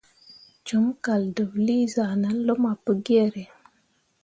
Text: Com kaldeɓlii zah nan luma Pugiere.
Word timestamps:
Com 0.67 0.85
kaldeɓlii 1.03 1.85
zah 1.93 2.11
nan 2.21 2.35
luma 2.47 2.71
Pugiere. 2.83 3.43